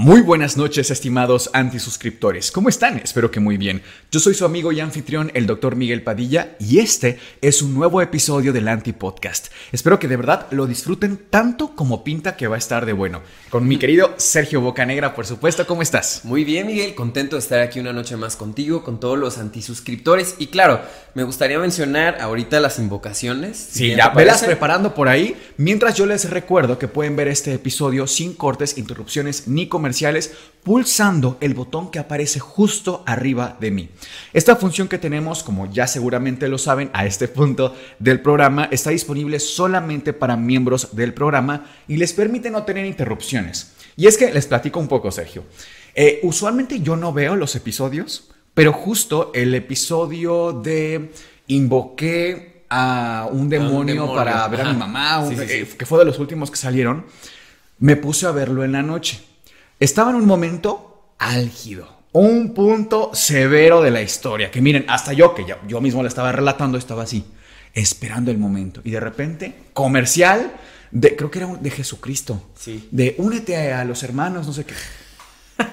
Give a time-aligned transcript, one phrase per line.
[0.00, 2.52] Muy buenas noches, estimados antisuscriptores.
[2.52, 2.98] ¿Cómo están?
[2.98, 3.82] Espero que muy bien.
[4.12, 8.00] Yo soy su amigo y anfitrión, el doctor Miguel Padilla, y este es un nuevo
[8.00, 9.48] episodio del Anti Podcast.
[9.72, 13.22] Espero que de verdad lo disfruten tanto como pinta que va a estar de bueno.
[13.50, 16.20] Con mi querido Sergio Bocanegra, por supuesto, ¿cómo estás?
[16.22, 20.36] Muy bien, Miguel, contento de estar aquí una noche más contigo, con todos los antisuscriptores.
[20.38, 20.80] Y claro,
[21.14, 23.56] me gustaría mencionar ahorita las invocaciones.
[23.72, 25.36] Sí, ya velas preparando por ahí.
[25.56, 30.32] Mientras yo les recuerdo que pueden ver este episodio sin cortes, interrupciones ni comentarios comerciales
[30.62, 33.88] pulsando el botón que aparece justo arriba de mí.
[34.34, 38.90] Esta función que tenemos, como ya seguramente lo saben a este punto del programa, está
[38.90, 43.72] disponible solamente para miembros del programa y les permite no tener interrupciones.
[43.96, 45.44] Y es que les platico un poco, Sergio.
[45.94, 51.12] Eh, usualmente yo no veo los episodios, pero justo el episodio de
[51.46, 56.50] invoqué a un demonio, para ver a mi mamá, eh, que fue de los últimos
[56.50, 57.06] que salieron,
[57.78, 59.27] me puse a verlo en la noche.
[59.80, 65.36] Estaba en un momento álgido, un punto severo de la historia, que miren, hasta yo,
[65.36, 67.24] que yo mismo le estaba relatando, estaba así,
[67.74, 68.80] esperando el momento.
[68.82, 70.52] Y de repente, comercial,
[70.90, 72.88] de, creo que era de Jesucristo, sí.
[72.90, 74.74] de únete a los hermanos, no sé qué.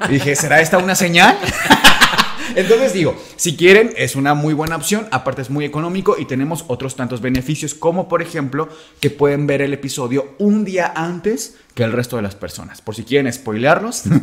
[0.07, 1.39] Y dije, ¿será esta una señal?
[2.55, 6.63] Entonces digo, si quieren, es una muy buena opción, aparte es muy económico y tenemos
[6.67, 8.69] otros tantos beneficios, como por ejemplo
[8.99, 12.95] que pueden ver el episodio un día antes que el resto de las personas, por
[12.95, 14.03] si quieren spoilearlos.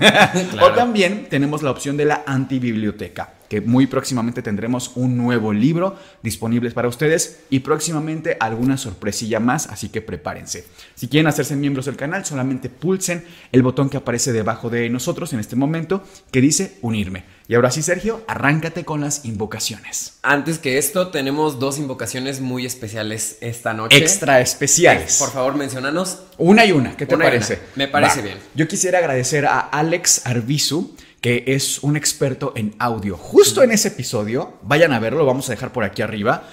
[0.63, 5.97] O también tenemos la opción de la antibiblioteca, que muy próximamente tendremos un nuevo libro
[6.23, 10.65] disponible para ustedes y próximamente alguna sorpresilla más, así que prepárense.
[10.95, 15.33] Si quieren hacerse miembros del canal, solamente pulsen el botón que aparece debajo de nosotros
[15.33, 17.25] en este momento que dice unirme.
[17.49, 20.19] Y ahora sí, Sergio, arráncate con las invocaciones.
[20.23, 23.99] Antes que esto, tenemos dos invocaciones muy especiales esta noche.
[23.99, 25.19] Extra especiales.
[25.19, 26.21] Por favor, mencionanos.
[26.39, 27.42] Una y una, ¿qué te parece?
[27.77, 28.39] Me parece bien.
[28.55, 33.17] Yo quisiera agradecer a Alex Arbizu, que es un experto en audio.
[33.17, 36.49] Justo en ese episodio, vayan a verlo, lo vamos a dejar por aquí arriba.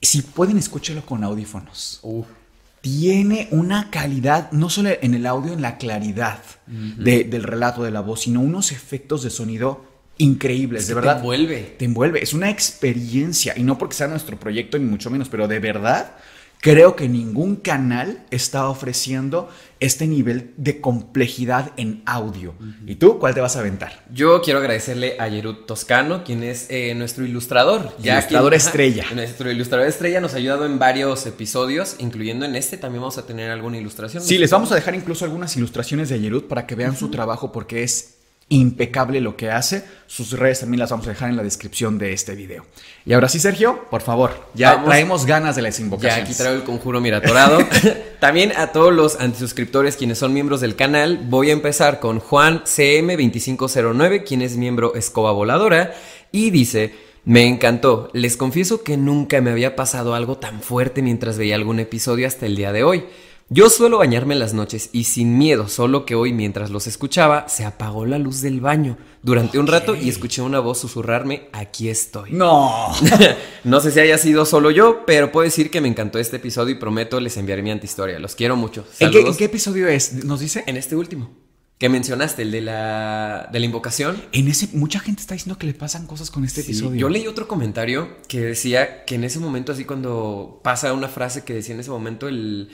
[0.00, 2.00] Si pueden, escúchelo con audífonos.
[2.80, 8.00] Tiene una calidad, no solo en el audio, en la claridad del relato de la
[8.00, 9.84] voz, sino unos efectos de sonido
[10.18, 11.14] increíbles, de verdad.
[11.14, 11.74] Te envuelve.
[11.78, 12.22] Te envuelve.
[12.22, 13.54] Es una experiencia.
[13.56, 16.12] Y no porque sea nuestro proyecto, ni mucho menos, pero de verdad.
[16.60, 19.48] Creo que ningún canal está ofreciendo
[19.80, 22.54] este nivel de complejidad en audio.
[22.86, 24.04] ¿Y tú cuál te vas a aventar?
[24.12, 27.94] Yo quiero agradecerle a Yerut Toscano, quien es eh, nuestro ilustrador.
[28.02, 29.04] ilustrador estrella.
[29.14, 32.76] nuestro ilustrador estrella nos ha ayudado en varios episodios, incluyendo en este.
[32.76, 34.22] También vamos a tener alguna ilustración.
[34.22, 37.52] Sí, les vamos a dejar incluso algunas ilustraciones de Yerut para que vean su trabajo
[37.52, 38.17] porque es
[38.48, 39.84] impecable lo que hace.
[40.06, 42.64] Sus redes también las vamos a dejar en la descripción de este video.
[43.04, 46.18] Y ahora sí, Sergio, por favor, ya traemos ganas de las invocaciones.
[46.18, 47.58] Ya aquí traigo el conjuro miratorado.
[48.20, 52.64] también a todos los antisuscriptores quienes son miembros del canal, voy a empezar con Juan
[52.64, 55.94] CM2509, quien es miembro Escoba Voladora,
[56.32, 57.08] y dice...
[57.24, 58.08] Me encantó.
[58.14, 62.46] Les confieso que nunca me había pasado algo tan fuerte mientras veía algún episodio hasta
[62.46, 63.04] el día de hoy.
[63.50, 67.48] Yo suelo bañarme en las noches y sin miedo, solo que hoy mientras los escuchaba
[67.48, 71.88] se apagó la luz del baño durante un rato y escuché una voz susurrarme, aquí
[71.88, 72.32] estoy.
[72.32, 72.94] No.
[73.64, 76.74] no sé si haya sido solo yo, pero puedo decir que me encantó este episodio
[76.74, 78.18] y prometo les enviaré mi antihistoria.
[78.18, 78.84] Los quiero mucho.
[79.00, 80.12] ¿En qué, ¿En qué, episodio es?
[80.26, 80.64] ¿Nos dice?
[80.66, 81.30] En este último.
[81.78, 84.22] Que mencionaste, el de la, de la invocación.
[84.32, 87.00] En ese, mucha gente está diciendo que le pasan cosas con este episodio.
[87.00, 91.44] Yo leí otro comentario que decía que en ese momento, así cuando pasa una frase
[91.44, 92.68] que decía en ese momento el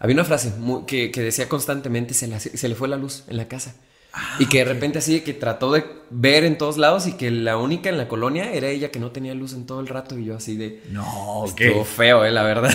[0.00, 0.52] había una frase
[0.86, 3.76] que, decía constantemente, se, se, le fue la luz en la casa.
[4.12, 7.30] Ah, y que de repente así que trató de ver en todos lados y que
[7.30, 10.18] la única en la colonia era ella que no tenía luz en todo el rato
[10.18, 10.82] y yo así de...
[10.90, 12.74] No, qué feo, eh, la verdad.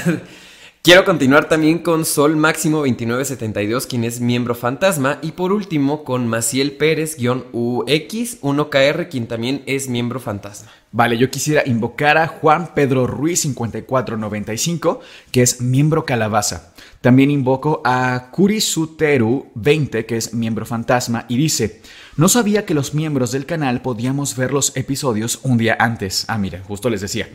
[0.85, 5.17] Quiero continuar también con Sol Máximo 2972, quien es miembro fantasma.
[5.23, 10.69] Y por último con Maciel Pérez-UX1KR, quien también es miembro fantasma.
[10.91, 14.99] Vale, yo quisiera invocar a Juan Pedro Ruiz 5495,
[15.31, 16.75] que es miembro calabaza.
[17.01, 21.81] También invoco a Kurisuteru 20, que es miembro fantasma, y dice,
[22.17, 26.23] no sabía que los miembros del canal podíamos ver los episodios un día antes.
[26.29, 27.27] Ah, mira, justo les decía.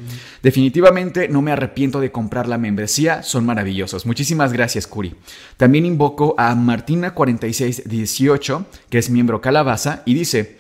[0.43, 4.07] Definitivamente no me arrepiento de comprar la membresía, son maravillosos.
[4.07, 5.15] Muchísimas gracias, Kuri.
[5.59, 10.57] También invoco a Martina4618, que es miembro calabaza, y dice,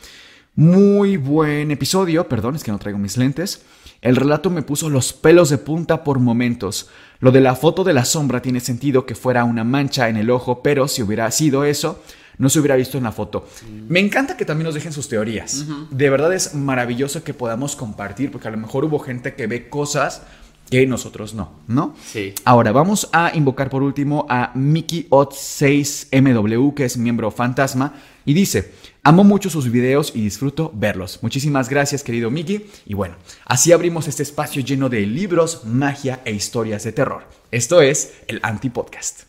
[0.54, 3.62] muy buen episodio, perdón, es que no traigo mis lentes.
[4.02, 6.90] El relato me puso los pelos de punta por momentos.
[7.20, 10.28] Lo de la foto de la sombra tiene sentido que fuera una mancha en el
[10.28, 12.02] ojo, pero si hubiera sido eso,
[12.40, 13.46] no se hubiera visto en la foto.
[13.88, 15.66] Me encanta que también nos dejen sus teorías.
[15.90, 19.68] De verdad es maravilloso que podamos compartir, porque a lo mejor hubo gente que ve
[19.68, 20.22] cosas
[20.70, 21.94] que nosotros no, ¿no?
[22.02, 22.32] Sí.
[22.44, 27.94] Ahora vamos a invocar por último a Mickey 6 mw que es miembro fantasma,
[28.24, 28.72] y dice,
[29.02, 31.18] amo mucho sus videos y disfruto verlos.
[31.22, 32.70] Muchísimas gracias, querido Mickey.
[32.86, 37.24] Y bueno, así abrimos este espacio lleno de libros, magia e historias de terror.
[37.50, 39.24] Esto es el Anti-Podcast.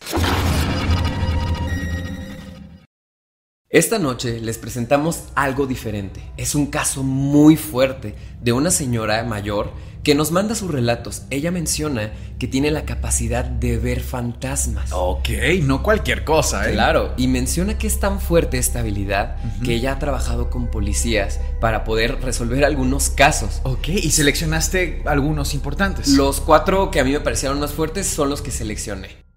[3.74, 6.22] Esta noche les presentamos algo diferente.
[6.36, 9.72] Es un caso muy fuerte de una señora mayor
[10.04, 11.22] que nos manda sus relatos.
[11.30, 14.90] Ella menciona que tiene la capacidad de ver fantasmas.
[14.92, 15.30] Ok,
[15.64, 16.74] no cualquier cosa, ¿eh?
[16.74, 21.40] Claro, y menciona que es tan fuerte esta habilidad que ella ha trabajado con policías
[21.62, 23.62] para poder resolver algunos casos.
[23.64, 26.10] Ok, y seleccionaste algunos importantes.
[26.10, 29.31] Los cuatro que a mí me parecieron más fuertes son los que seleccioné.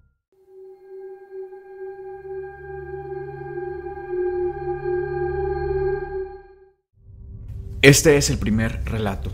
[7.85, 9.31] Este es el primer relato.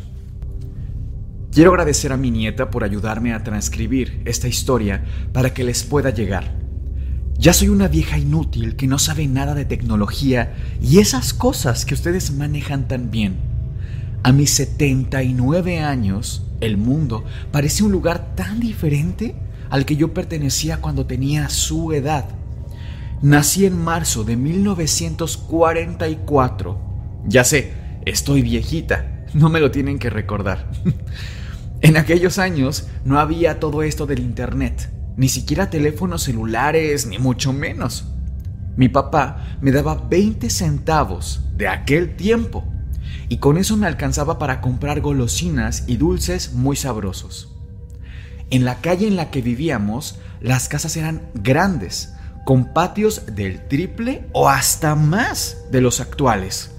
[1.52, 6.10] Quiero agradecer a mi nieta por ayudarme a transcribir esta historia para que les pueda
[6.10, 6.52] llegar.
[7.38, 11.94] Ya soy una vieja inútil que no sabe nada de tecnología y esas cosas que
[11.94, 13.36] ustedes manejan tan bien.
[14.24, 19.36] A mis 79 años, el mundo parece un lugar tan diferente
[19.70, 22.24] al que yo pertenecía cuando tenía su edad.
[23.22, 26.90] Nací en marzo de 1944.
[27.28, 30.70] Ya sé, Estoy viejita, no me lo tienen que recordar.
[31.82, 37.52] en aquellos años no había todo esto del Internet, ni siquiera teléfonos celulares, ni mucho
[37.52, 38.06] menos.
[38.76, 42.64] Mi papá me daba 20 centavos de aquel tiempo
[43.28, 47.54] y con eso me alcanzaba para comprar golosinas y dulces muy sabrosos.
[48.48, 52.14] En la calle en la que vivíamos, las casas eran grandes,
[52.46, 56.70] con patios del triple o hasta más de los actuales.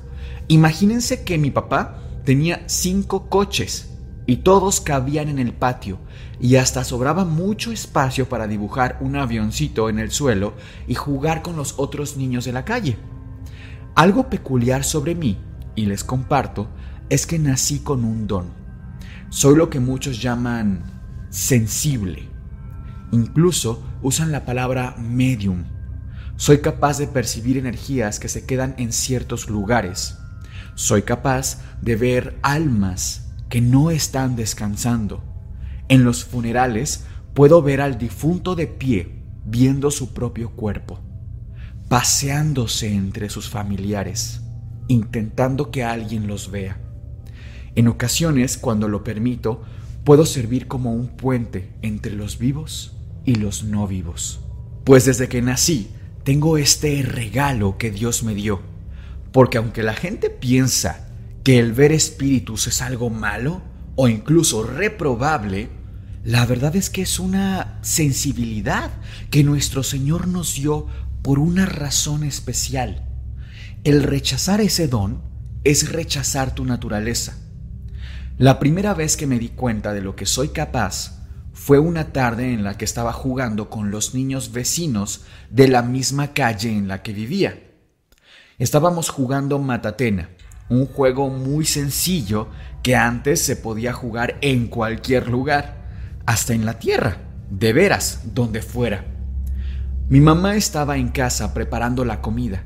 [0.51, 1.95] Imagínense que mi papá
[2.25, 3.93] tenía cinco coches
[4.25, 5.97] y todos cabían en el patio
[6.41, 10.53] y hasta sobraba mucho espacio para dibujar un avioncito en el suelo
[10.89, 12.97] y jugar con los otros niños de la calle.
[13.95, 15.37] Algo peculiar sobre mí,
[15.73, 16.67] y les comparto,
[17.07, 18.47] es que nací con un don.
[19.29, 20.83] Soy lo que muchos llaman
[21.29, 22.27] sensible.
[23.13, 25.63] Incluso usan la palabra medium.
[26.35, 30.17] Soy capaz de percibir energías que se quedan en ciertos lugares
[30.81, 35.23] soy capaz de ver almas que no están descansando.
[35.89, 37.05] En los funerales
[37.35, 40.99] puedo ver al difunto de pie viendo su propio cuerpo,
[41.87, 44.41] paseándose entre sus familiares,
[44.87, 46.79] intentando que alguien los vea.
[47.75, 49.61] En ocasiones, cuando lo permito,
[50.03, 54.39] puedo servir como un puente entre los vivos y los no vivos.
[54.83, 55.91] Pues desde que nací,
[56.23, 58.70] tengo este regalo que Dios me dio
[59.31, 61.07] porque aunque la gente piensa
[61.43, 63.61] que el ver espíritus es algo malo
[63.95, 65.69] o incluso reprobable,
[66.23, 68.91] la verdad es que es una sensibilidad
[69.29, 70.87] que nuestro Señor nos dio
[71.21, 73.07] por una razón especial.
[73.83, 75.23] El rechazar ese don
[75.63, 77.37] es rechazar tu naturaleza.
[78.37, 81.21] La primera vez que me di cuenta de lo que soy capaz
[81.53, 86.33] fue una tarde en la que estaba jugando con los niños vecinos de la misma
[86.33, 87.70] calle en la que vivía.
[88.61, 90.29] Estábamos jugando Matatena,
[90.69, 92.47] un juego muy sencillo
[92.83, 95.81] que antes se podía jugar en cualquier lugar,
[96.27, 97.17] hasta en la tierra,
[97.49, 99.03] de veras, donde fuera.
[100.09, 102.65] Mi mamá estaba en casa preparando la comida.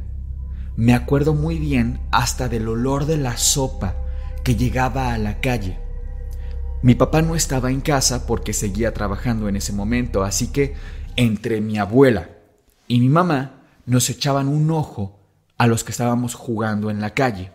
[0.75, 3.95] Me acuerdo muy bien hasta del olor de la sopa
[4.43, 5.79] que llegaba a la calle.
[6.81, 10.75] Mi papá no estaba en casa porque seguía trabajando en ese momento, así que
[11.15, 12.31] entre mi abuela
[12.85, 15.21] y mi mamá nos echaban un ojo
[15.57, 17.51] a los que estábamos jugando en la calle.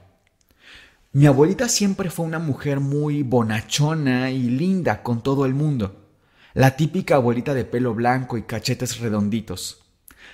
[1.12, 6.08] Mi abuelita siempre fue una mujer muy bonachona y linda con todo el mundo.
[6.54, 9.82] La típica abuelita de pelo blanco y cachetes redonditos.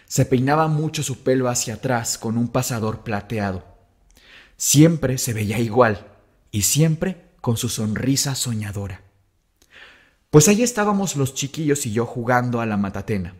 [0.06, 3.64] Se peinaba mucho su pelo hacia atrás con un pasador plateado.
[4.56, 6.06] Siempre se veía igual
[6.50, 9.02] y siempre con su sonrisa soñadora.
[10.30, 13.34] Pues ahí estábamos los chiquillos y yo jugando a la matatena,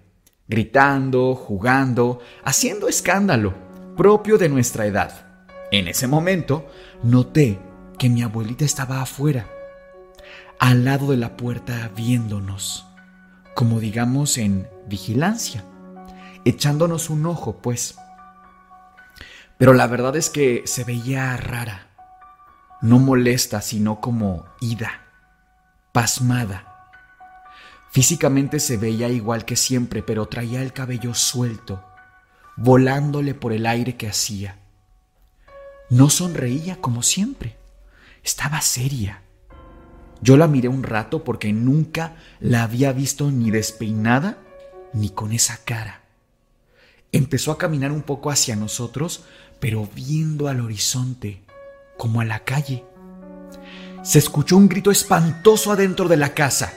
[0.49, 3.66] gritando, jugando, haciendo escándalo,
[3.97, 5.27] propio de nuestra edad.
[5.73, 6.71] En ese momento
[7.03, 7.59] noté
[7.99, 9.49] que mi abuelita estaba afuera,
[10.61, 12.87] al lado de la puerta viéndonos,
[13.55, 15.65] como digamos en vigilancia,
[16.45, 17.97] echándonos un ojo, pues.
[19.59, 21.87] Pero la verdad es que se veía rara,
[22.83, 25.01] no molesta, sino como ida,
[25.93, 26.91] pasmada.
[27.91, 31.83] Físicamente se veía igual que siempre, pero traía el cabello suelto,
[32.57, 34.59] volándole por el aire que hacía.
[35.89, 37.57] No sonreía como siempre,
[38.25, 39.23] estaba seria.
[40.21, 44.39] Yo la miré un rato porque nunca la había visto ni despeinada
[44.93, 46.01] ni con esa cara.
[47.13, 49.25] Empezó a caminar un poco hacia nosotros,
[49.61, 51.43] pero viendo al horizonte,
[51.97, 52.85] como a la calle.
[54.03, 56.73] Se escuchó un grito espantoso adentro de la casa.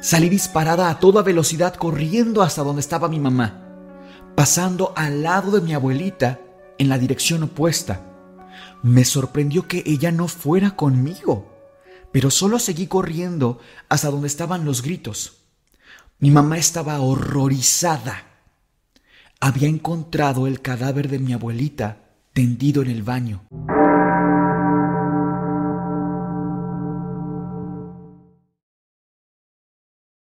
[0.00, 3.65] Salí disparada a toda velocidad corriendo hasta donde estaba mi mamá,
[4.36, 6.38] pasando al lado de mi abuelita
[6.78, 8.02] en la dirección opuesta.
[8.82, 11.50] Me sorprendió que ella no fuera conmigo,
[12.12, 15.38] pero solo seguí corriendo hasta donde estaban los gritos.
[16.18, 18.24] Mi mamá estaba horrorizada.
[19.40, 23.46] Había encontrado el cadáver de mi abuelita tendido en el baño.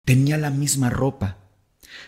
[0.04, 1.41] Tenía la misma ropa.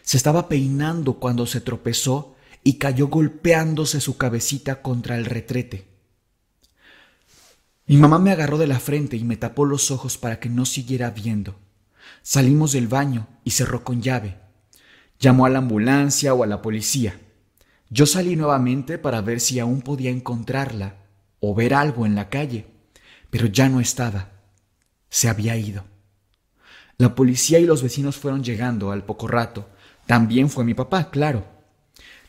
[0.05, 5.87] Se estaba peinando cuando se tropezó y cayó golpeándose su cabecita contra el retrete.
[7.87, 10.67] Mi mamá me agarró de la frente y me tapó los ojos para que no
[10.67, 11.57] siguiera viendo.
[12.23, 14.37] Salimos del baño y cerró con llave.
[15.19, 17.19] Llamó a la ambulancia o a la policía.
[17.89, 20.97] Yo salí nuevamente para ver si aún podía encontrarla
[21.41, 22.67] o ver algo en la calle,
[23.31, 24.33] pero ya no estaba.
[25.09, 25.85] Se había ido.
[26.99, 29.71] La policía y los vecinos fueron llegando al poco rato.
[30.07, 31.45] También fue mi papá, claro.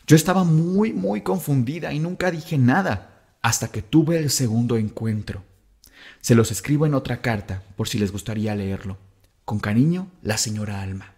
[0.08, 5.44] Yo estaba muy, muy confundida y nunca dije nada hasta que tuve el segundo encuentro.
[6.22, 8.98] Se los escribo en otra carta por si les gustaría leerlo.
[9.46, 11.16] Con cariño, la señora Alma.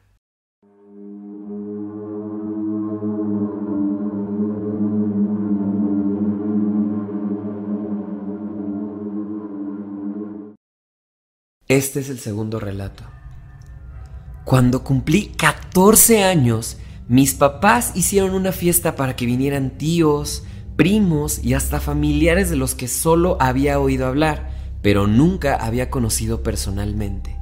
[11.70, 13.04] Este es el segundo relato.
[14.48, 16.78] Cuando cumplí 14 años,
[17.10, 20.46] mis papás hicieron una fiesta para que vinieran tíos,
[20.78, 24.50] primos y hasta familiares de los que solo había oído hablar,
[24.82, 27.38] pero nunca había conocido personalmente.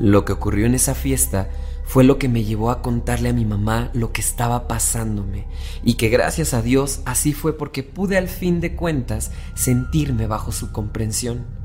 [0.00, 1.48] Lo que ocurrió en esa fiesta
[1.84, 5.46] fue lo que me llevó a contarle a mi mamá lo que estaba pasándome,
[5.84, 10.50] y que gracias a Dios así fue porque pude al fin de cuentas sentirme bajo
[10.50, 11.59] su comprensión.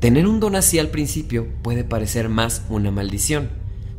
[0.00, 3.48] Tener un don así al principio puede parecer más una maldición.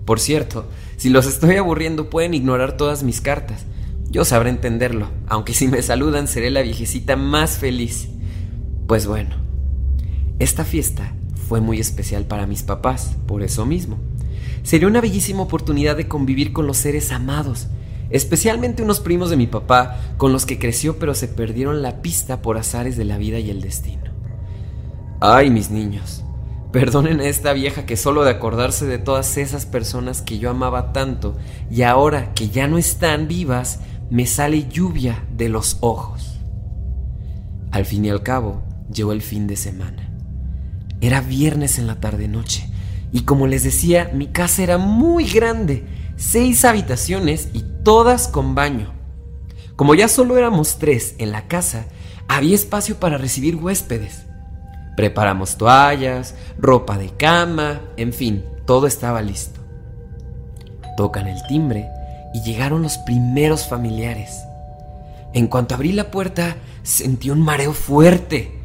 [0.05, 3.65] Por cierto, si los estoy aburriendo pueden ignorar todas mis cartas.
[4.09, 8.09] Yo sabré entenderlo, aunque si me saludan seré la viejecita más feliz.
[8.87, 9.35] Pues bueno,
[10.39, 11.13] esta fiesta
[11.47, 13.97] fue muy especial para mis papás, por eso mismo.
[14.63, 17.67] Sería una bellísima oportunidad de convivir con los seres amados,
[18.11, 22.41] especialmente unos primos de mi papá con los que creció pero se perdieron la pista
[22.41, 24.06] por azares de la vida y el destino.
[25.19, 26.23] Ay, mis niños,
[26.71, 30.93] perdonen a esta vieja que solo de acordarse de todas esas personas que yo amaba
[30.93, 31.35] tanto
[31.71, 33.79] y ahora que ya no están vivas,
[34.11, 36.37] me sale lluvia de los ojos.
[37.71, 38.61] Al fin y al cabo,
[38.93, 40.13] llegó el fin de semana.
[41.01, 42.69] Era viernes en la tarde-noche
[43.11, 45.83] y como les decía, mi casa era muy grande,
[46.15, 48.93] seis habitaciones y todas con baño.
[49.75, 51.87] Como ya solo éramos tres en la casa,
[52.27, 54.26] había espacio para recibir huéspedes.
[54.97, 59.59] Preparamos toallas, ropa de cama, en fin, todo estaba listo.
[60.97, 61.87] Tocan el timbre
[62.33, 64.41] y llegaron los primeros familiares.
[65.35, 68.59] En cuanto abrí la puerta, sentí un mareo fuerte.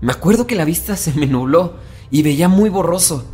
[0.00, 1.76] Me acuerdo que la vista se me nubló
[2.10, 3.24] y veía muy borroso.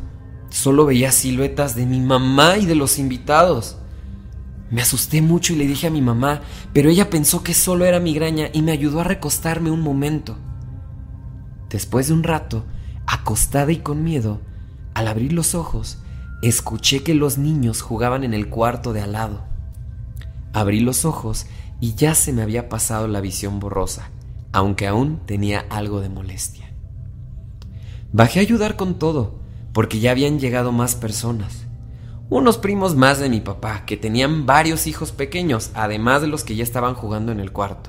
[0.51, 3.79] Solo veía siluetas de mi mamá y de los invitados.
[4.71, 6.43] Me asusté mucho y le dije a mi mamá,
[6.75, 10.37] pero ella pensó que solo era migraña y me ayudó a recostarme un momento.
[11.73, 12.65] Después de un rato,
[13.07, 14.43] acostada y con miedo,
[14.93, 15.97] al abrir los ojos,
[16.43, 19.45] escuché que los niños jugaban en el cuarto de al lado.
[20.53, 21.47] Abrí los ojos
[21.81, 24.11] y ya se me había pasado la visión borrosa,
[24.53, 26.71] aunque aún tenía algo de molestia.
[28.13, 29.41] Bajé a ayudar con todo,
[29.73, 31.65] porque ya habían llegado más personas.
[32.29, 36.55] Unos primos más de mi papá, que tenían varios hijos pequeños, además de los que
[36.55, 37.89] ya estaban jugando en el cuarto.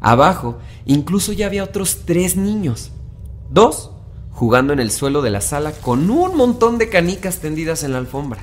[0.00, 2.90] Abajo incluso ya había otros tres niños.
[3.50, 3.92] Dos
[4.30, 7.98] jugando en el suelo de la sala con un montón de canicas tendidas en la
[7.98, 8.40] alfombra.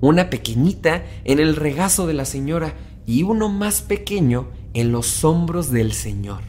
[0.00, 2.74] Una pequeñita en el regazo de la señora
[3.06, 6.42] y uno más pequeño en los hombros del señor.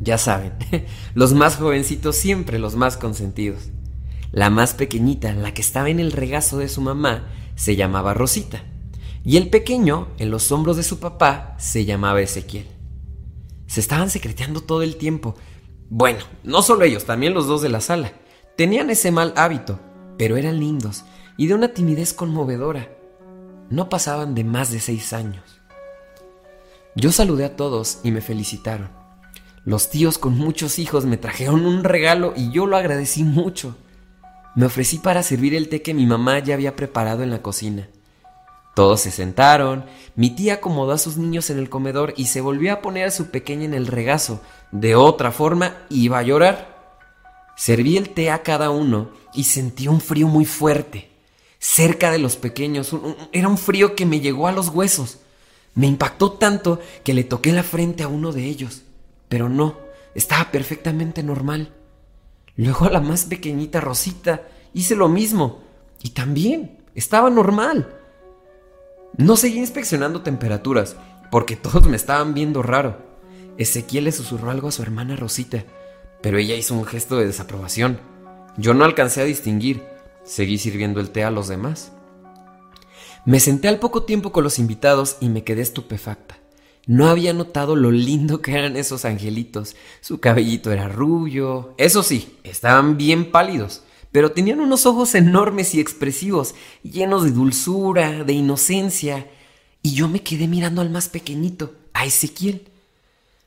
[0.00, 0.54] Ya saben,
[1.14, 3.68] los más jovencitos siempre los más consentidos.
[4.32, 8.64] La más pequeñita, la que estaba en el regazo de su mamá, se llamaba Rosita.
[9.24, 12.66] Y el pequeño, en los hombros de su papá, se llamaba Ezequiel.
[13.72, 15.34] Se estaban secreteando todo el tiempo.
[15.88, 18.12] Bueno, no solo ellos, también los dos de la sala.
[18.54, 19.80] Tenían ese mal hábito,
[20.18, 21.06] pero eran lindos
[21.38, 22.90] y de una timidez conmovedora.
[23.70, 25.62] No pasaban de más de seis años.
[26.96, 28.90] Yo saludé a todos y me felicitaron.
[29.64, 33.74] Los tíos con muchos hijos me trajeron un regalo y yo lo agradecí mucho.
[34.54, 37.88] Me ofrecí para servir el té que mi mamá ya había preparado en la cocina.
[38.74, 39.84] Todos se sentaron,
[40.16, 43.10] mi tía acomodó a sus niños en el comedor y se volvió a poner a
[43.10, 44.40] su pequeña en el regazo.
[44.70, 46.72] De otra forma, iba a llorar.
[47.56, 51.10] Serví el té a cada uno y sentí un frío muy fuerte.
[51.58, 52.94] Cerca de los pequeños,
[53.32, 55.18] era un frío que me llegó a los huesos.
[55.74, 58.82] Me impactó tanto que le toqué la frente a uno de ellos.
[59.28, 59.76] Pero no,
[60.14, 61.72] estaba perfectamente normal.
[62.56, 64.42] Luego a la más pequeñita Rosita
[64.74, 65.62] hice lo mismo
[66.02, 67.98] y también estaba normal.
[69.16, 70.96] No seguí inspeccionando temperaturas
[71.30, 72.98] porque todos me estaban viendo raro.
[73.58, 75.64] Ezequiel le susurró algo a su hermana Rosita,
[76.22, 78.00] pero ella hizo un gesto de desaprobación.
[78.56, 79.82] Yo no alcancé a distinguir.
[80.24, 81.92] Seguí sirviendo el té a los demás.
[83.24, 86.38] Me senté al poco tiempo con los invitados y me quedé estupefacta.
[86.86, 89.76] No había notado lo lindo que eran esos angelitos.
[90.00, 91.74] Su cabellito era rubio.
[91.76, 98.24] Eso sí, estaban bien pálidos, pero tenían unos ojos enormes y expresivos, llenos de dulzura,
[98.24, 99.30] de inocencia.
[99.82, 102.68] Y yo me quedé mirando al más pequeñito, a Ezequiel.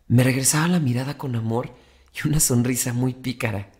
[0.08, 1.70] Me regresaba la mirada con amor
[2.14, 3.72] y una sonrisa muy pícara.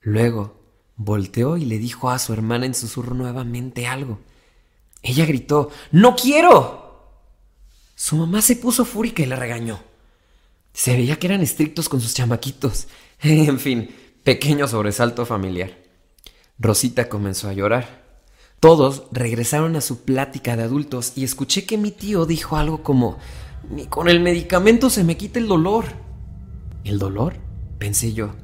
[0.00, 0.60] Luego
[0.96, 4.18] volteó y le dijo a su hermana en susurro nuevamente algo.
[5.02, 6.80] Ella gritó, ¡No quiero!
[7.94, 9.80] Su mamá se puso fúrica y le regañó.
[10.72, 12.88] Se veía que eran estrictos con sus chamaquitos.
[13.20, 13.94] en fin,
[14.24, 15.81] pequeño sobresalto familiar.
[16.58, 18.02] Rosita comenzó a llorar.
[18.60, 23.18] Todos regresaron a su plática de adultos y escuché que mi tío dijo algo como,
[23.70, 25.86] ni con el medicamento se me quita el dolor.
[26.84, 27.34] ¿El dolor?
[27.78, 28.34] pensé yo.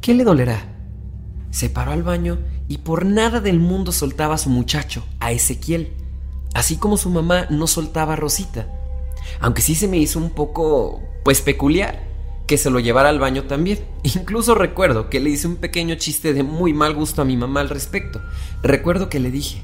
[0.00, 0.76] ¿Qué le dolerá?
[1.50, 5.92] Se paró al baño y por nada del mundo soltaba a su muchacho, a Ezequiel
[6.54, 8.66] así como su mamá no soltaba a Rosita.
[9.40, 12.02] Aunque sí se me hizo un poco, pues peculiar,
[12.52, 13.78] que se lo llevara al baño también.
[14.02, 17.62] Incluso recuerdo que le hice un pequeño chiste de muy mal gusto a mi mamá
[17.62, 18.20] al respecto.
[18.62, 19.62] Recuerdo que le dije,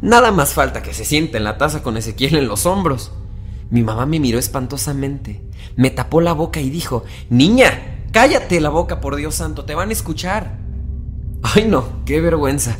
[0.00, 3.12] nada más falta que se siente en la taza con Ezequiel en los hombros.
[3.68, 5.42] Mi mamá me miró espantosamente,
[5.76, 9.90] me tapó la boca y dijo, Niña, cállate la boca, por Dios santo, te van
[9.90, 10.56] a escuchar.
[11.42, 12.78] Ay no, qué vergüenza.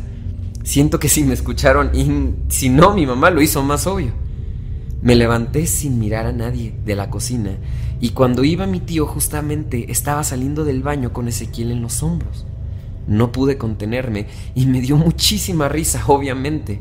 [0.62, 4.14] Siento que si me escucharon y si no, mi mamá lo hizo más obvio.
[5.04, 7.58] Me levanté sin mirar a nadie de la cocina
[8.00, 12.46] y cuando iba mi tío justamente estaba saliendo del baño con Ezequiel en los hombros.
[13.06, 16.80] No pude contenerme y me dio muchísima risa, obviamente.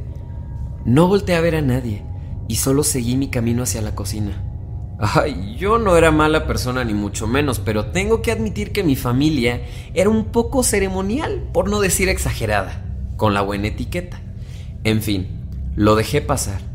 [0.86, 2.06] No volteé a ver a nadie
[2.48, 4.42] y solo seguí mi camino hacia la cocina.
[5.00, 8.96] Ay, yo no era mala persona ni mucho menos, pero tengo que admitir que mi
[8.96, 12.86] familia era un poco ceremonial, por no decir exagerada
[13.18, 14.22] con la buena etiqueta.
[14.86, 15.28] En fin,
[15.76, 16.73] lo dejé pasar.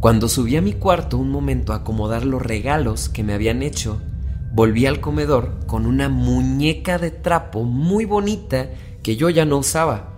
[0.00, 4.00] Cuando subí a mi cuarto un momento a acomodar los regalos que me habían hecho,
[4.52, 8.70] volví al comedor con una muñeca de trapo muy bonita
[9.02, 10.14] que yo ya no usaba.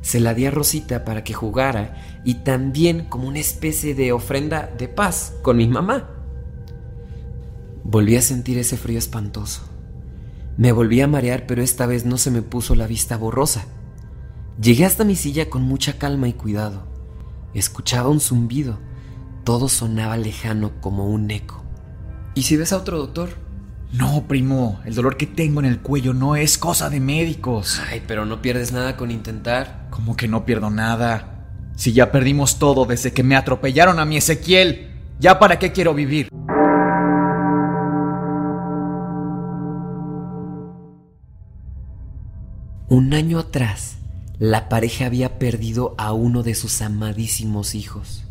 [0.00, 4.70] Se la di a Rosita para que jugara y también como una especie de ofrenda
[4.78, 6.08] de paz con mi mamá.
[7.82, 9.62] Volví a sentir ese frío espantoso.
[10.56, 13.64] Me volví a marear, pero esta vez no se me puso la vista borrosa.
[14.60, 16.84] Llegué hasta mi silla con mucha calma y cuidado.
[17.54, 18.78] Escuchaba un zumbido.
[19.44, 21.64] Todo sonaba lejano como un eco.
[22.34, 23.30] ¿Y si ves a otro doctor?
[23.92, 27.80] No, primo, el dolor que tengo en el cuello no es cosa de médicos.
[27.88, 29.88] Ay, pero no pierdes nada con intentar.
[29.90, 31.48] ¿Cómo que no pierdo nada?
[31.74, 35.94] Si ya perdimos todo desde que me atropellaron a mi Ezequiel, ¿ya para qué quiero
[35.94, 36.28] vivir?
[42.88, 43.96] Un año atrás,
[44.38, 48.24] la pareja había perdido a uno de sus amadísimos hijos.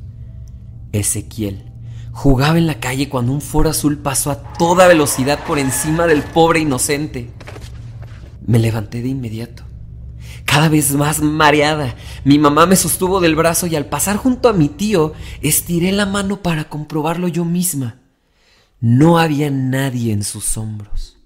[0.91, 1.69] Ezequiel
[2.11, 6.21] jugaba en la calle cuando un foro azul pasó a toda velocidad por encima del
[6.21, 7.29] pobre inocente.
[8.45, 9.63] Me levanté de inmediato,
[10.43, 11.95] cada vez más mareada.
[12.25, 16.05] Mi mamá me sostuvo del brazo y al pasar junto a mi tío, estiré la
[16.05, 18.01] mano para comprobarlo yo misma.
[18.81, 21.17] No había nadie en sus hombros,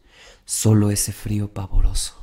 [0.45, 2.22] solo ese frío pavoroso.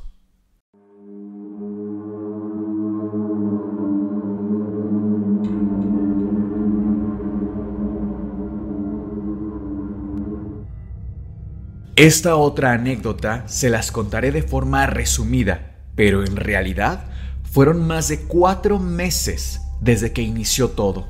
[12.01, 17.05] Esta otra anécdota se las contaré de forma resumida, pero en realidad
[17.43, 21.07] fueron más de cuatro meses desde que inició todo.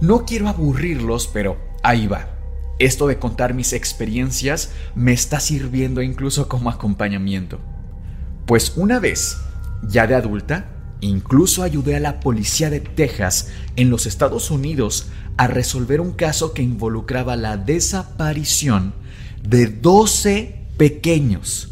[0.00, 2.30] No quiero aburrirlos, pero ahí va.
[2.78, 7.58] Esto de contar mis experiencias me está sirviendo incluso como acompañamiento.
[8.46, 9.36] Pues una vez,
[9.82, 10.70] ya de adulta,
[11.02, 16.54] incluso ayudé a la policía de Texas en los Estados Unidos a resolver un caso
[16.54, 19.03] que involucraba la desaparición
[19.44, 21.68] de 12 pequeños.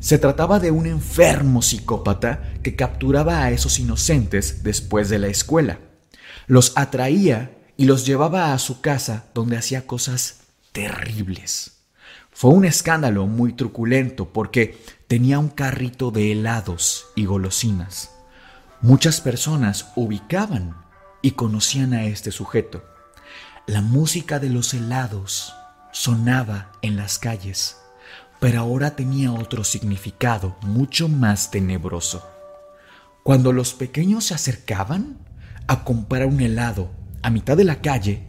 [0.00, 5.78] Se trataba de un enfermo psicópata que capturaba a esos inocentes después de la escuela.
[6.46, 10.40] Los atraía y los llevaba a su casa donde hacía cosas
[10.72, 11.72] terribles.
[12.30, 18.10] Fue un escándalo muy truculento porque tenía un carrito de helados y golosinas.
[18.82, 20.76] Muchas personas ubicaban
[21.22, 22.84] y conocían a este sujeto.
[23.66, 25.54] La música de los helados
[25.92, 27.76] sonaba en las calles,
[28.40, 32.26] pero ahora tenía otro significado mucho más tenebroso.
[33.22, 35.18] Cuando los pequeños se acercaban
[35.66, 36.90] a comprar un helado
[37.22, 38.22] a mitad de la calle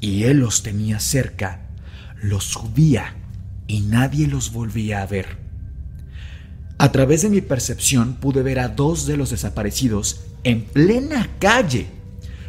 [0.00, 1.68] y él los tenía cerca,
[2.20, 3.14] los subía
[3.66, 5.38] y nadie los volvía a ver.
[6.78, 11.86] A través de mi percepción pude ver a dos de los desaparecidos en plena calle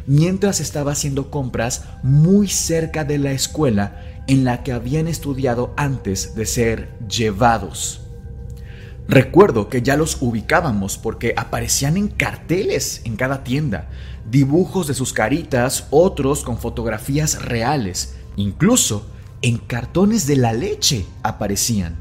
[0.06, 6.34] mientras estaba haciendo compras muy cerca de la escuela en la que habían estudiado antes
[6.34, 8.00] de ser llevados.
[9.08, 13.88] Recuerdo que ya los ubicábamos porque aparecían en carteles en cada tienda,
[14.28, 19.08] dibujos de sus caritas, otros con fotografías reales, incluso
[19.42, 21.94] en cartones de la leche aparecían.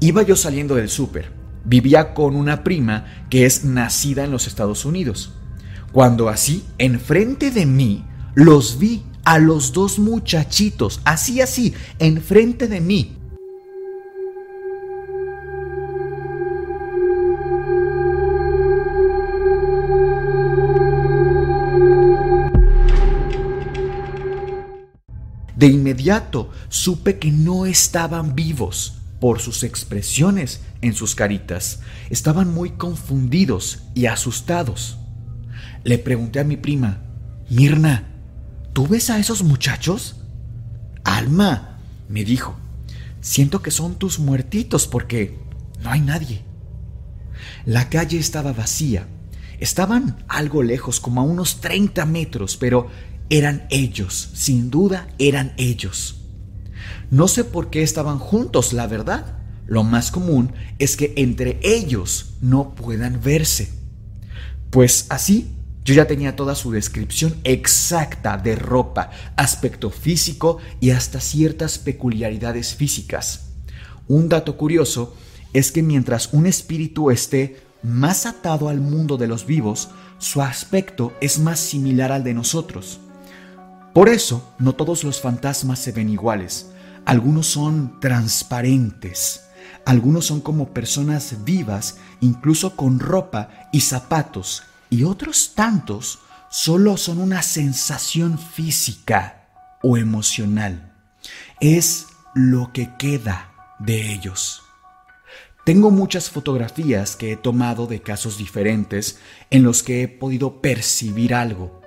[0.00, 1.32] Iba yo saliendo del súper,
[1.64, 5.32] vivía con una prima que es nacida en los Estados Unidos.
[5.92, 12.80] Cuando así, enfrente de mí, los vi a los dos muchachitos, así así, enfrente de
[12.80, 13.16] mí.
[25.60, 31.80] De inmediato supe que no estaban vivos por sus expresiones en sus caritas.
[32.08, 34.96] Estaban muy confundidos y asustados.
[35.84, 37.02] Le pregunté a mi prima,
[37.50, 38.09] Mirna,
[38.72, 40.16] ¿tú ves a esos muchachos?
[41.04, 41.78] Alma,
[42.08, 42.56] me dijo,
[43.20, 45.38] siento que son tus muertitos porque
[45.82, 46.42] no hay nadie.
[47.64, 49.06] La calle estaba vacía.
[49.58, 52.88] Estaban algo lejos, como a unos 30 metros, pero
[53.28, 56.16] eran ellos, sin duda eran ellos.
[57.10, 59.38] No sé por qué estaban juntos, la verdad.
[59.66, 63.70] Lo más común es que entre ellos no puedan verse.
[64.70, 65.54] Pues así
[65.90, 72.76] yo ya tenía toda su descripción exacta de ropa, aspecto físico y hasta ciertas peculiaridades
[72.76, 73.48] físicas.
[74.06, 75.16] Un dato curioso
[75.52, 81.12] es que mientras un espíritu esté más atado al mundo de los vivos, su aspecto
[81.20, 83.00] es más similar al de nosotros.
[83.92, 86.70] Por eso, no todos los fantasmas se ven iguales.
[87.04, 89.40] Algunos son transparentes,
[89.84, 96.18] algunos son como personas vivas, incluso con ropa y zapatos y otros tantos
[96.50, 99.48] solo son una sensación física
[99.82, 100.92] o emocional.
[101.60, 104.62] Es lo que queda de ellos.
[105.64, 109.18] Tengo muchas fotografías que he tomado de casos diferentes
[109.50, 111.80] en los que he podido percibir algo.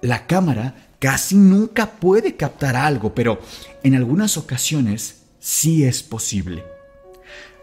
[0.00, 3.40] La cámara casi nunca puede captar algo, pero
[3.82, 6.64] en algunas ocasiones sí es posible.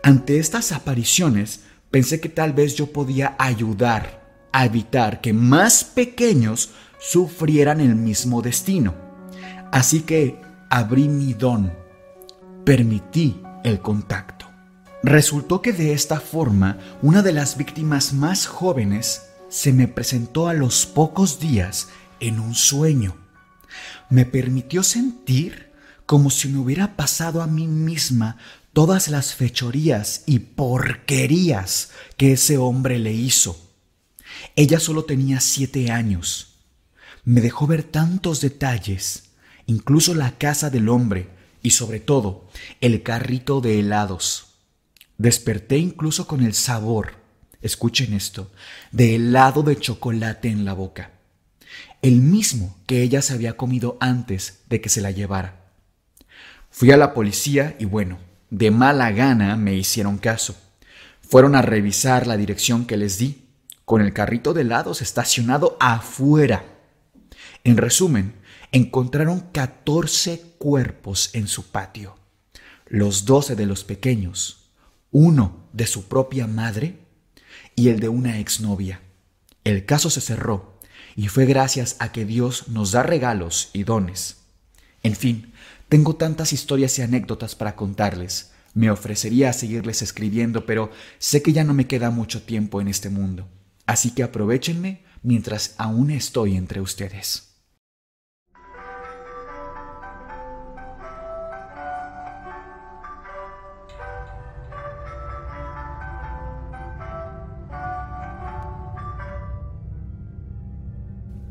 [0.03, 1.61] Ante estas apariciones
[1.91, 4.24] pensé que tal vez yo podía ayudar
[4.63, 8.95] evitar que más pequeños sufrieran el mismo destino.
[9.71, 10.39] Así que
[10.69, 11.73] abrí mi don,
[12.63, 14.45] permití el contacto.
[15.03, 20.53] Resultó que de esta forma una de las víctimas más jóvenes se me presentó a
[20.53, 21.89] los pocos días
[22.19, 23.15] en un sueño.
[24.09, 25.73] Me permitió sentir
[26.05, 28.37] como si me hubiera pasado a mí misma
[28.73, 33.64] todas las fechorías y porquerías que ese hombre le hizo
[34.55, 36.55] ella solo tenía siete años.
[37.23, 39.31] Me dejó ver tantos detalles,
[39.65, 41.29] incluso la casa del hombre
[41.61, 42.47] y sobre todo
[42.81, 44.55] el carrito de helados.
[45.17, 47.13] Desperté incluso con el sabor,
[47.61, 48.51] escuchen esto,
[48.91, 51.11] de helado de chocolate en la boca,
[52.01, 55.65] el mismo que ella se había comido antes de que se la llevara.
[56.69, 58.19] Fui a la policía y bueno,
[58.49, 60.55] de mala gana me hicieron caso.
[61.21, 63.44] Fueron a revisar la dirección que les di
[63.85, 66.65] con el carrito de helados estacionado afuera.
[67.63, 68.35] En resumen,
[68.71, 72.17] encontraron 14 cuerpos en su patio.
[72.87, 74.69] los doce de los pequeños,
[75.11, 76.99] uno de su propia madre
[77.75, 79.01] y el de una exnovia.
[79.63, 80.79] El caso se cerró
[81.15, 84.37] y fue gracias a que Dios nos da regalos y dones.
[85.01, 85.53] En fin,
[85.89, 88.51] tengo tantas historias y anécdotas para contarles.
[88.73, 92.87] Me ofrecería a seguirles escribiendo, pero sé que ya no me queda mucho tiempo en
[92.87, 93.47] este mundo.
[93.85, 97.55] Así que aprovechenme mientras aún estoy entre ustedes.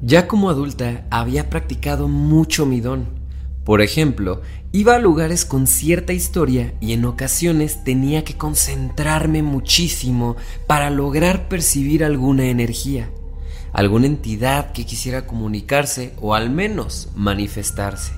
[0.06, 3.23] Ya como adulta había practicado mucho mi don.
[3.64, 10.36] Por ejemplo, iba a lugares con cierta historia y en ocasiones tenía que concentrarme muchísimo
[10.66, 13.10] para lograr percibir alguna energía,
[13.72, 18.12] alguna entidad que quisiera comunicarse o al menos manifestarse.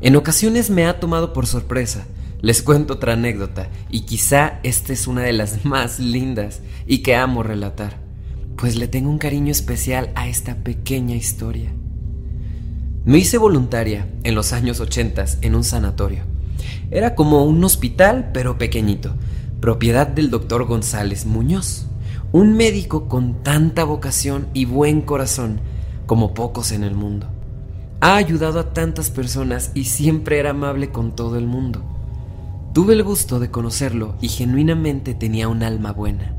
[0.00, 2.06] En ocasiones me ha tomado por sorpresa.
[2.42, 7.16] Les cuento otra anécdota y quizá esta es una de las más lindas y que
[7.16, 8.04] amo relatar
[8.56, 11.72] pues le tengo un cariño especial a esta pequeña historia.
[13.06, 16.22] Me hice voluntaria en los años 80 en un sanatorio.
[16.90, 19.14] Era como un hospital, pero pequeñito,
[19.60, 21.84] propiedad del doctor González Muñoz,
[22.32, 25.60] un médico con tanta vocación y buen corazón
[26.06, 27.26] como pocos en el mundo.
[28.00, 31.82] Ha ayudado a tantas personas y siempre era amable con todo el mundo.
[32.72, 36.34] Tuve el gusto de conocerlo y genuinamente tenía un alma buena.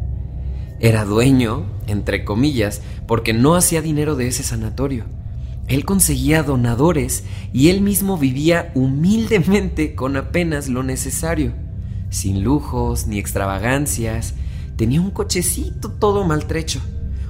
[0.79, 5.05] Era dueño, entre comillas, porque no hacía dinero de ese sanatorio.
[5.67, 11.53] Él conseguía donadores y él mismo vivía humildemente con apenas lo necesario,
[12.09, 14.35] sin lujos ni extravagancias.
[14.75, 16.81] Tenía un cochecito todo maltrecho,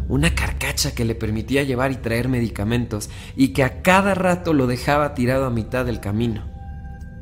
[0.10, 4.68] una carcacha que le permitía llevar y traer medicamentos y que a cada rato lo
[4.68, 6.44] dejaba tirado a mitad del camino.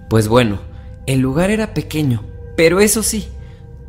[0.10, 0.60] Pues bueno,
[1.06, 2.24] el lugar era pequeño,
[2.58, 3.28] pero eso sí,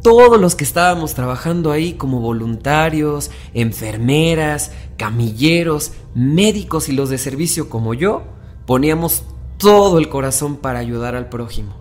[0.02, 7.68] todos los que estábamos trabajando ahí como voluntarios, enfermeras, camilleros, médicos y los de servicio
[7.68, 8.22] como yo,
[8.66, 9.24] poníamos
[9.58, 11.76] todo el corazón para ayudar al prójimo.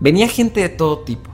[0.00, 1.30] Venía gente de todo tipo,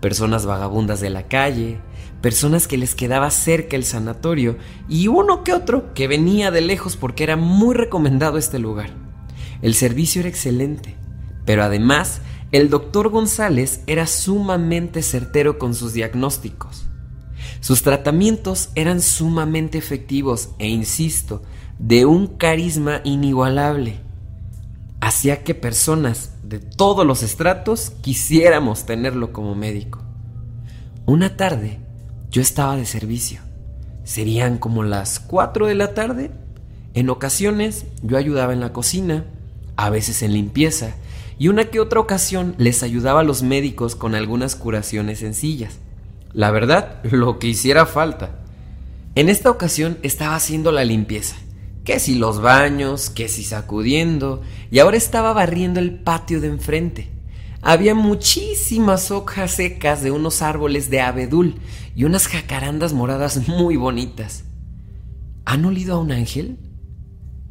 [0.00, 1.80] personas vagabundas de la calle,
[2.20, 6.96] personas que les quedaba cerca el sanatorio y uno que otro que venía de lejos
[6.96, 8.90] porque era muy recomendado este lugar.
[9.62, 10.96] El servicio era excelente,
[11.44, 12.20] pero además
[12.52, 16.86] el doctor González era sumamente certero con sus diagnósticos.
[17.60, 21.42] Sus tratamientos eran sumamente efectivos e, insisto,
[21.80, 24.00] de un carisma inigualable.
[25.00, 30.02] Hacía que personas de todos los estratos quisiéramos tenerlo como médico.
[31.06, 31.80] Una tarde
[32.30, 33.40] yo estaba de servicio.
[34.04, 36.30] Serían como las 4 de la tarde.
[36.92, 39.24] En ocasiones yo ayudaba en la cocina,
[39.76, 40.94] a veces en limpieza
[41.38, 45.78] y una que otra ocasión les ayudaba a los médicos con algunas curaciones sencillas.
[46.34, 48.36] La verdad, lo que hiciera falta.
[49.14, 51.36] En esta ocasión estaba haciendo la limpieza,
[51.90, 57.10] que si los baños, que si sacudiendo, y ahora estaba barriendo el patio de enfrente.
[57.62, 61.56] Había muchísimas hojas secas de unos árboles de abedul
[61.96, 64.44] y unas jacarandas moradas muy bonitas.
[65.44, 66.58] ¿Han olido a un ángel?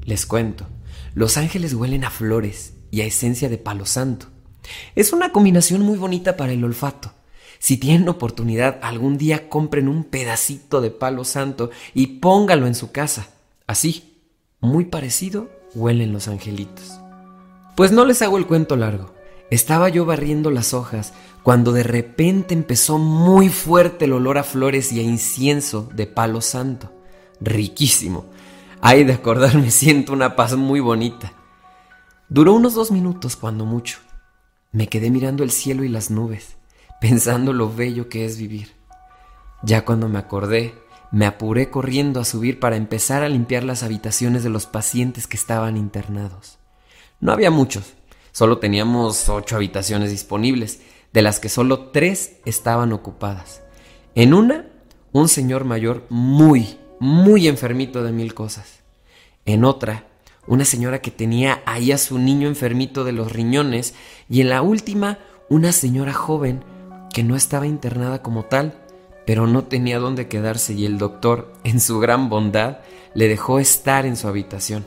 [0.06, 0.68] Les cuento,
[1.16, 4.28] los ángeles huelen a flores y a esencia de palo santo.
[4.96, 7.12] Es una combinación muy bonita para el olfato.
[7.60, 12.94] Si tienen oportunidad, algún día compren un pedacito de palo santo y póngalo en su
[12.94, 13.32] casa.
[13.68, 14.09] Así,
[14.62, 17.00] muy parecido, huelen los angelitos.
[17.76, 19.14] Pues no les hago el cuento largo.
[19.50, 24.92] Estaba yo barriendo las hojas cuando de repente empezó muy fuerte el olor a flores
[24.92, 26.92] y a incienso de palo santo.
[27.40, 28.26] Riquísimo.
[28.82, 31.34] Ay, de acordarme siento una paz muy bonita.
[32.28, 34.00] Duró unos dos minutos cuando mucho.
[34.72, 36.58] Me quedé mirando el cielo y las nubes,
[37.02, 38.74] pensando lo bello que es vivir.
[39.64, 40.76] Ya cuando me acordé,
[41.12, 45.38] me apuré corriendo a subir para empezar a limpiar las habitaciones de los pacientes que
[45.38, 46.60] estaban internados.
[47.20, 47.94] No había muchos,
[48.32, 53.62] solo teníamos ocho habitaciones disponibles, de las que solo tres estaban ocupadas.
[54.16, 54.68] En una,
[55.12, 58.80] un señor mayor muy, muy enfermito de mil cosas.
[59.46, 60.06] En otra,
[60.46, 63.96] una señora que tenía ahí a su niño enfermito de los riñones
[64.30, 65.20] y en la última
[65.50, 66.64] una señora joven
[67.12, 68.80] que no estaba internada como tal,
[69.26, 72.80] pero no tenía dónde quedarse y el doctor, en su gran bondad,
[73.14, 74.86] le dejó estar en su habitación.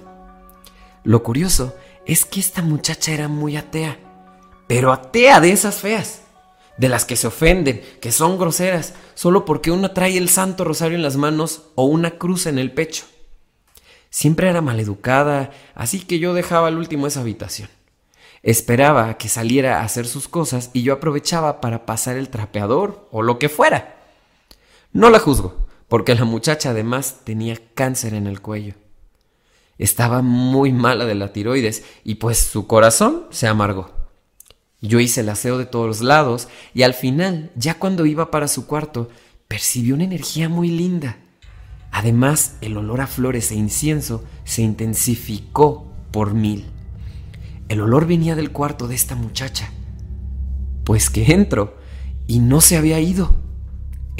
[1.04, 1.74] Lo curioso
[2.06, 3.98] es que esta muchacha era muy atea,
[4.66, 6.22] pero atea de esas feas,
[6.76, 10.96] de las que se ofenden, que son groseras, solo porque uno trae el santo rosario
[10.96, 13.04] en las manos o una cruz en el pecho.
[14.10, 17.68] Siempre era maleducada, así que yo dejaba al último esa habitación.
[18.42, 23.22] Esperaba que saliera a hacer sus cosas y yo aprovechaba para pasar el trapeador o
[23.22, 24.01] lo que fuera.
[24.92, 28.74] No la juzgo, porque la muchacha además tenía cáncer en el cuello.
[29.78, 33.90] Estaba muy mala de la tiroides y pues su corazón se amargó.
[34.82, 38.66] Yo hice el aseo de todos lados y al final, ya cuando iba para su
[38.66, 39.08] cuarto,
[39.48, 41.18] percibió una energía muy linda.
[41.90, 46.66] Además, el olor a flores e incienso se intensificó por mil.
[47.68, 49.72] El olor venía del cuarto de esta muchacha.
[50.84, 51.78] Pues que entro
[52.26, 53.41] y no se había ido.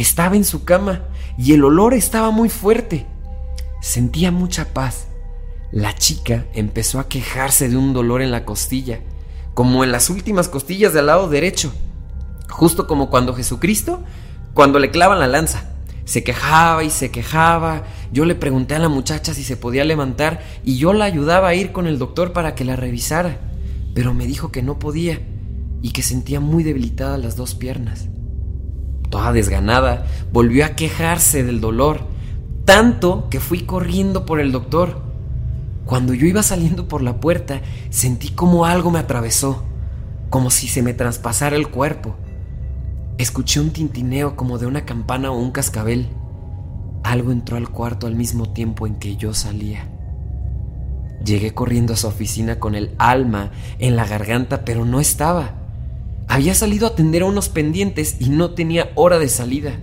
[0.02, 1.04] Estaba en su cama
[1.38, 3.06] y el olor estaba muy fuerte.
[3.80, 5.06] Sentía mucha paz.
[5.70, 8.98] La chica empezó a quejarse de un dolor en la costilla
[9.54, 11.72] como en las últimas costillas del lado derecho,
[12.50, 14.02] justo como cuando Jesucristo,
[14.54, 15.70] cuando le clavan la lanza.
[16.04, 17.84] Se quejaba y se quejaba.
[18.10, 21.54] Yo le pregunté a la muchacha si se podía levantar y yo la ayudaba a
[21.54, 23.38] ir con el doctor para que la revisara,
[23.94, 25.20] pero me dijo que no podía
[25.80, 28.08] y que sentía muy debilitadas las dos piernas.
[29.12, 32.01] Toda desganada, volvió a quejarse del dolor,
[32.64, 35.03] tanto que fui corriendo por el doctor.
[35.85, 39.64] Cuando yo iba saliendo por la puerta, sentí como algo me atravesó,
[40.31, 42.16] como si se me traspasara el cuerpo.
[43.18, 46.09] Escuché un tintineo como de una campana o un cascabel.
[47.05, 49.90] Algo entró al cuarto al mismo tiempo en que yo salía.
[51.22, 55.62] Llegué corriendo a su oficina con el alma en la garganta, pero no estaba.
[56.28, 59.78] Había salido a atender a unos pendientes y no tenía hora de salida.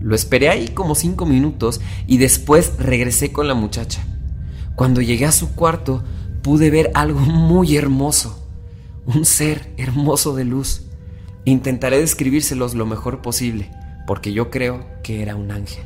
[0.00, 4.04] Lo esperé ahí como cinco minutos y después regresé con la muchacha.
[4.76, 6.04] Cuando llegué a su cuarto
[6.42, 8.46] pude ver algo muy hermoso,
[9.06, 10.82] un ser hermoso de luz.
[11.46, 13.70] Intentaré describírselos lo mejor posible,
[14.06, 15.84] porque yo creo que era un ángel.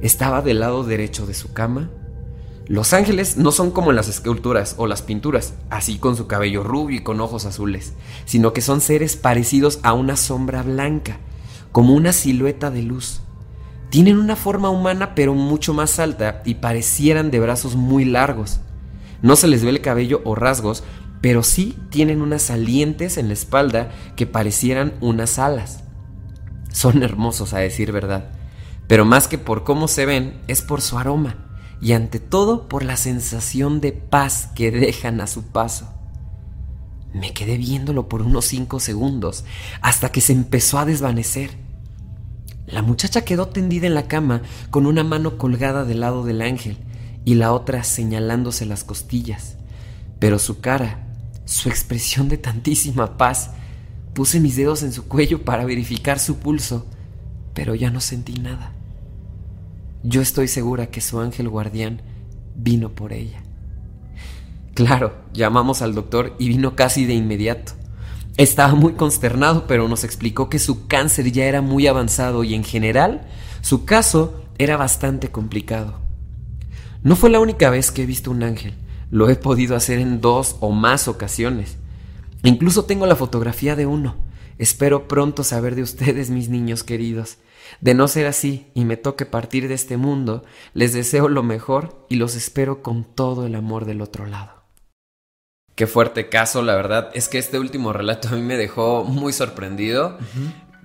[0.00, 1.90] Estaba del lado derecho de su cama.
[2.68, 6.98] Los ángeles no son como las esculturas o las pinturas, así con su cabello rubio
[6.98, 7.94] y con ojos azules,
[8.26, 11.16] sino que son seres parecidos a una sombra blanca,
[11.72, 13.22] como una silueta de luz.
[13.88, 18.60] Tienen una forma humana pero mucho más alta y parecieran de brazos muy largos.
[19.22, 20.84] No se les ve el cabello o rasgos,
[21.22, 25.84] pero sí tienen unas salientes en la espalda que parecieran unas alas.
[26.70, 28.28] Son hermosos a decir verdad,
[28.88, 31.47] pero más que por cómo se ven es por su aroma
[31.80, 35.88] y ante todo por la sensación de paz que dejan a su paso.
[37.14, 39.44] Me quedé viéndolo por unos cinco segundos
[39.80, 41.50] hasta que se empezó a desvanecer.
[42.66, 46.76] La muchacha quedó tendida en la cama con una mano colgada del lado del ángel
[47.24, 49.56] y la otra señalándose las costillas.
[50.18, 51.06] Pero su cara,
[51.46, 53.52] su expresión de tantísima paz,
[54.12, 56.86] puse mis dedos en su cuello para verificar su pulso,
[57.54, 58.72] pero ya no sentí nada.
[60.02, 62.02] Yo estoy segura que su ángel guardián
[62.54, 63.42] vino por ella.
[64.74, 67.72] Claro, llamamos al doctor y vino casi de inmediato.
[68.36, 72.62] Estaba muy consternado, pero nos explicó que su cáncer ya era muy avanzado y en
[72.62, 73.26] general
[73.60, 75.98] su caso era bastante complicado.
[77.02, 78.74] No fue la única vez que he visto un ángel,
[79.10, 81.76] lo he podido hacer en dos o más ocasiones.
[82.44, 84.14] Incluso tengo la fotografía de uno.
[84.58, 87.38] Espero pronto saber de ustedes, mis niños queridos.
[87.80, 92.06] De no ser así y me toque partir de este mundo, les deseo lo mejor
[92.08, 94.58] y los espero con todo el amor del otro lado.
[95.74, 97.10] Qué fuerte caso, la verdad.
[97.14, 100.18] Es que este último relato a mí me dejó muy sorprendido.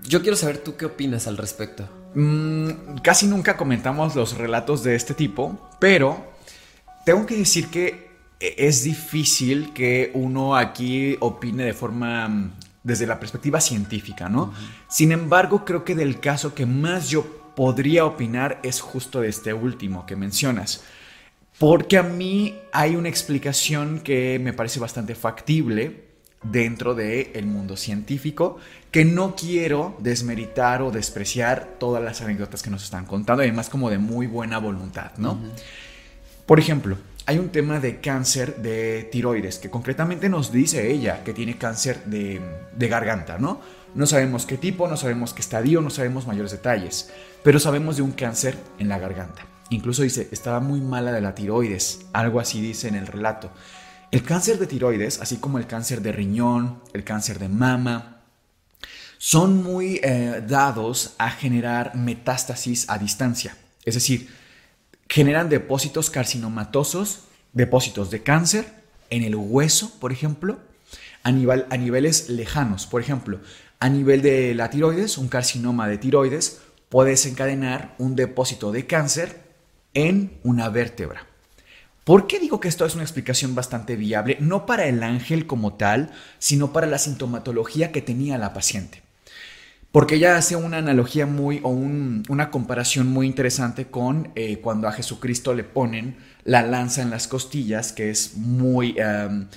[0.08, 1.90] Yo quiero saber tú qué opinas al respecto.
[2.14, 6.34] Mm, casi nunca comentamos los relatos de este tipo, pero
[7.06, 12.52] tengo que decir que es difícil que uno aquí opine de forma mm,
[12.84, 14.54] desde la perspectiva científica, ¿no?
[14.90, 19.54] Sin embargo, creo que del caso que más yo podría opinar es justo de este
[19.54, 20.84] último que mencionas.
[21.60, 26.04] Porque a mí hay una explicación que me parece bastante factible
[26.44, 28.58] dentro del mundo científico,
[28.92, 33.90] que no quiero desmeritar o despreciar todas las anécdotas que nos están contando, además como
[33.90, 35.40] de muy buena voluntad, ¿no?
[36.46, 41.34] Por ejemplo, hay un tema de cáncer de tiroides, que concretamente nos dice ella que
[41.34, 42.42] tiene cáncer de,
[42.78, 43.62] garganta, ¿no?
[43.96, 47.12] No sabemos qué tipo, no sabemos qué estadio, no sabemos mayores detalles,
[47.44, 49.46] pero sabemos de un cáncer en la garganta.
[49.70, 53.52] Incluso dice, estaba muy mala de la tiroides, algo así dice en el relato.
[54.12, 58.22] El cáncer de tiroides, así como el cáncer de riñón, el cáncer de mama,
[59.18, 63.56] son muy eh, dados a generar metástasis a distancia.
[63.86, 64.30] Es decir,
[65.10, 68.66] generan depósitos carcinomatosos, depósitos de cáncer
[69.10, 70.60] en el hueso, por ejemplo,
[71.24, 72.88] a, nivel, a niveles lejanos.
[72.88, 73.40] Por ejemplo,
[73.80, 79.42] a nivel de la tiroides, un carcinoma de tiroides puede desencadenar un depósito de cáncer
[79.94, 81.28] en una vértebra.
[82.04, 84.38] ¿Por qué digo que esto es una explicación bastante viable?
[84.42, 89.03] No para el ángel como tal, sino para la sintomatología que tenía la paciente.
[89.94, 94.92] Porque ella hace una analogía muy o una comparación muy interesante con eh, cuando a
[94.92, 98.96] Jesucristo le ponen la lanza en las costillas, que es muy...
[98.98, 99.50] Em,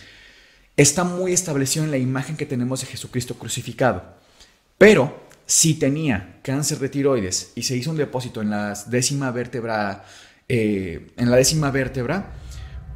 [0.76, 4.04] está muy establecido en la imagen que tenemos de Jesucristo crucificado.
[4.76, 10.04] Pero si tenía cáncer de tiroides y se hizo un depósito en la décima vértebra,
[10.50, 12.34] eh, en la décima vértebra,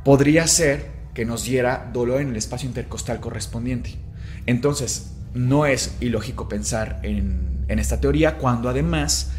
[0.05, 3.97] podría ser que nos diera dolor en el espacio intercostal correspondiente.
[4.45, 9.31] Entonces, no es ilógico pensar en, esta teoría cuando además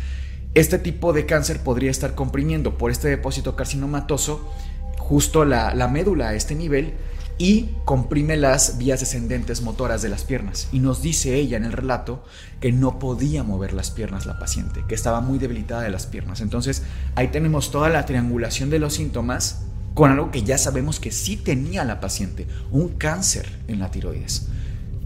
[0.53, 4.53] este tipo de cáncer podría estar comprimiendo por este depósito carcinomatoso
[4.97, 6.93] justo la, la, médula a este nivel
[7.37, 10.69] y comprime las vías descendentes motoras de las piernas.
[10.71, 12.23] Y nos dice ella en el relato
[12.61, 16.39] que no podía mover las piernas la paciente, que estaba muy debilitada de las piernas.
[16.39, 16.83] Entonces
[17.15, 19.63] ahí tenemos toda la triangulación de los síntomas
[19.93, 24.47] con algo que ya sabemos que sí tenía la paciente, un cáncer en la tiroides.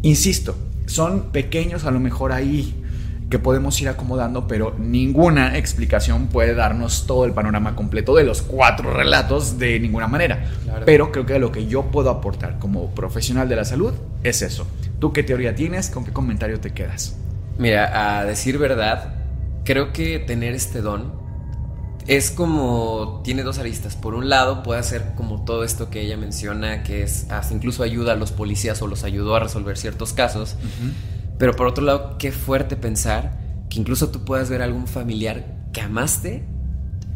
[0.01, 0.55] Insisto,
[0.85, 2.81] son pequeños a lo mejor ahí
[3.29, 8.41] que podemos ir acomodando, pero ninguna explicación puede darnos todo el panorama completo de los
[8.41, 10.45] cuatro relatos de ninguna manera.
[10.85, 14.67] Pero creo que lo que yo puedo aportar como profesional de la salud es eso.
[14.99, 15.89] ¿Tú qué teoría tienes?
[15.89, 17.17] ¿Con qué comentario te quedas?
[17.57, 19.15] Mira, a decir verdad,
[19.63, 21.24] creo que tener este don
[22.07, 23.95] es como tiene dos aristas.
[23.95, 27.83] Por un lado, puede hacer como todo esto que ella menciona, que es hasta incluso
[27.83, 30.55] ayuda a los policías o los ayudó a resolver ciertos casos.
[31.37, 33.37] Pero por otro lado, qué fuerte pensar
[33.69, 36.43] que incluso tú puedas ver a algún familiar que amaste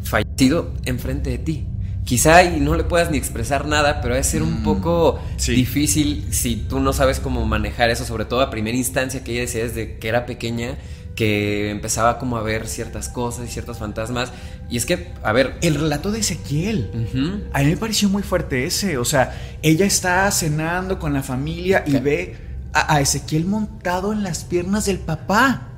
[0.02, 1.66] fallecido enfrente de ti.
[2.04, 6.26] Quizá y no le puedas ni expresar nada, pero debe ser un mm, poco difícil
[6.30, 9.62] si tú no sabes cómo manejar eso, sobre todo a primera instancia que ella decía
[9.62, 10.76] desde que era pequeña
[11.20, 14.32] que empezaba como a ver ciertas cosas y ciertos fantasmas.
[14.70, 15.58] Y es que, a ver...
[15.60, 17.46] El relato de Ezequiel.
[17.52, 18.96] A mí me pareció muy fuerte ese.
[18.96, 22.38] O sea, ella está cenando con la familia y ve
[22.72, 25.68] a, Ezequiel montado en las piernas del papá.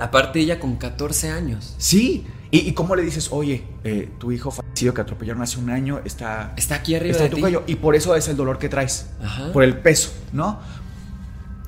[0.00, 1.76] Aparte ella con 14 años.
[1.78, 2.26] Sí.
[2.50, 6.52] ¿Y, cómo le dices, oye, eh, tu hijo fallecido que atropellaron hace un año está...
[6.56, 9.06] Está aquí arriba de tu Cuello, y por eso es el dolor que traes.
[9.52, 10.58] Por el peso, ¿no?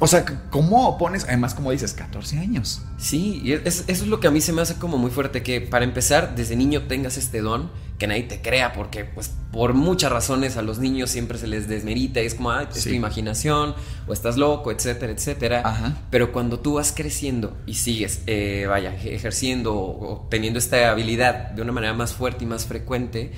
[0.04, 2.82] O sea, ¿cómo pones, además como dices, 14 años?
[2.98, 5.60] Sí, y eso es lo que a mí se me hace como muy fuerte, que
[5.60, 10.10] para empezar, desde niño tengas este don, que nadie te crea, porque pues por muchas
[10.10, 13.76] razones a los niños siempre se les desmerita y es como, ah, es tu imaginación,
[14.08, 15.62] o estás loco, etcétera, etcétera.
[15.64, 15.96] Ajá.
[16.10, 21.62] Pero cuando tú vas creciendo y sigues, eh, vaya, ejerciendo o, teniendo esta habilidad de
[21.62, 23.30] una manera más fuerte y más frecuente,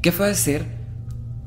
[0.00, 0.64] ¿qué fue hacer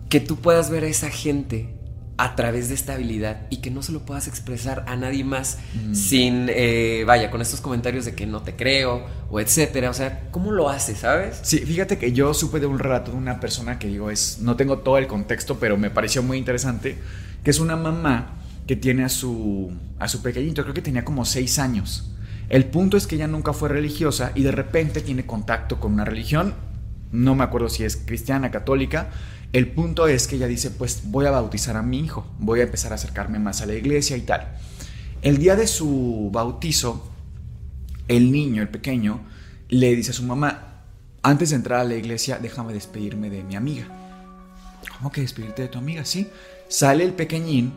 [0.09, 1.76] que tú puedas ver a esa gente
[2.17, 5.59] a través de esta habilidad y que no se lo puedas expresar a nadie más
[5.75, 5.93] mm.
[5.93, 9.91] sin, eh, vaya, con estos comentarios de que no te creo o etcétera.
[9.91, 11.39] O sea, ¿cómo lo haces, sabes?
[11.43, 14.55] Sí, fíjate que yo supe de un relato de una persona que digo, es, no
[14.55, 16.97] tengo todo el contexto, pero me pareció muy interesante,
[17.43, 18.33] que es una mamá
[18.65, 22.11] que tiene a su, a su pequeñito, creo que tenía como seis años.
[22.49, 26.05] El punto es que ella nunca fue religiosa y de repente tiene contacto con una
[26.05, 26.55] religión,
[27.11, 29.09] no me acuerdo si es cristiana, católica,
[29.53, 32.63] el punto es que ella dice, pues voy a bautizar a mi hijo, voy a
[32.63, 34.57] empezar a acercarme más a la iglesia y tal.
[35.21, 37.09] El día de su bautizo,
[38.07, 39.21] el niño, el pequeño,
[39.69, 40.83] le dice a su mamá,
[41.23, 43.87] antes de entrar a la iglesia, déjame despedirme de mi amiga.
[44.97, 46.05] ¿Cómo que despedirte de tu amiga?
[46.05, 46.29] Sí.
[46.67, 47.73] Sale el pequeñín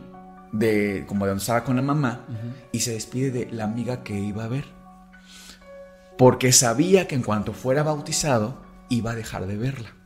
[0.53, 2.27] de como de donde estaba con la mamá
[2.73, 4.65] y se despide de la amiga que iba a ver.
[6.19, 10.00] Porque sabía que en cuanto fuera bautizado iba a dejar de verla.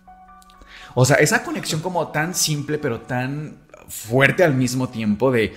[0.95, 5.55] O sea, esa conexión como tan simple pero tan fuerte al mismo tiempo de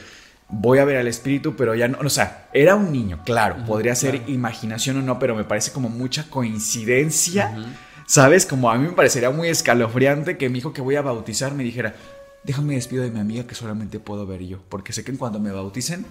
[0.50, 3.96] voy a ver al espíritu, pero ya no, o sea, era un niño, claro, podría
[3.96, 7.54] ser imaginación o no, pero me parece como mucha coincidencia,
[8.06, 8.46] ¿sabes?
[8.46, 11.64] Como a mí me parecería muy escalofriante que mi hijo que voy a bautizar me
[11.64, 11.96] dijera,
[12.44, 15.40] déjame despido de mi amiga que solamente puedo ver yo, porque sé que en cuando
[15.40, 16.06] me bauticen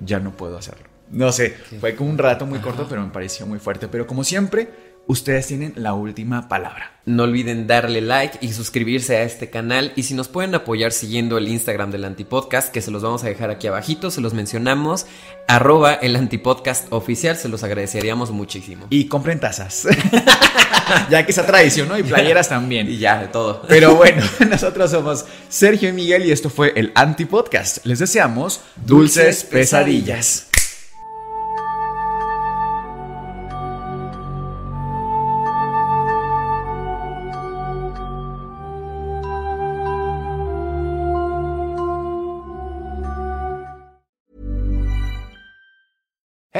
[0.00, 0.86] ya no puedo hacerlo.
[1.10, 1.50] No sé,
[1.80, 4.68] fue como un rato muy corto, pero me pareció muy fuerte, pero como siempre,
[5.06, 6.92] ustedes tienen la última palabra.
[7.04, 11.36] No olviden darle like y suscribirse a este canal y si nos pueden apoyar siguiendo
[11.36, 15.06] el Instagram del Antipodcast, que se los vamos a dejar aquí abajito, se los mencionamos,
[15.48, 18.86] arroba el Antipodcast oficial, se los agradeceríamos muchísimo.
[18.90, 19.88] Y compren tazas,
[21.10, 21.98] ya que esa tradición, ¿no?
[21.98, 22.88] Y playeras también.
[22.88, 23.62] Y ya, de todo.
[23.66, 27.84] Pero bueno, nosotros somos Sergio y Miguel y esto fue el Antipodcast.
[27.84, 30.51] Les deseamos dulces, pesadillas.